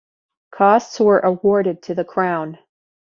[0.51, 2.57] Costs were awarded to the Crown.